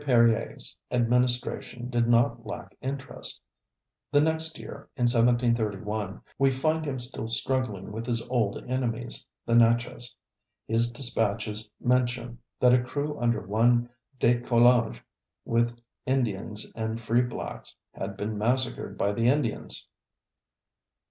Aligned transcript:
Perier's 0.03 0.75
administration 0.89 1.87
did 1.87 2.07
not 2.09 2.43
lack 2.43 2.75
interest. 2.81 3.39
The 4.11 4.19
next 4.19 4.57
year, 4.57 4.89
in 4.95 5.03
1731, 5.03 6.21
we 6.39 6.49
find 6.49 6.83
him 6.83 6.97
still 6.99 7.27
struggling 7.27 7.91
with 7.91 8.07
his 8.07 8.27
old 8.27 8.57
enemies, 8.67 9.27
the 9.45 9.53
Natchez. 9.53 10.15
His 10.67 10.91
dispatches 10.91 11.69
mention 11.79 12.39
that 12.59 12.73
a 12.73 12.81
crew 12.81 13.15
under 13.19 13.45
one 13.45 13.89
De 14.19 14.39
Coulanges, 14.41 15.01
with 15.45 15.77
Indians 16.07 16.71
and 16.75 16.99
free 16.99 17.21
blacks 17.21 17.75
had 17.93 18.17
been 18.17 18.39
massacred 18.39 18.97
by 18.97 19.11
the 19.13 19.27
Indians. 19.27 19.87